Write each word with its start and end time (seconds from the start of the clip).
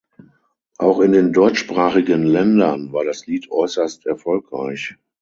Auch 0.79 0.99
in 1.01 1.11
den 1.11 1.31
deutschsprachigen 1.31 2.23
Ländern 2.25 2.91
war 2.91 3.05
das 3.05 3.27
Lied 3.27 3.51
äußerst 3.51 4.07
erfolgreich. 4.07 4.95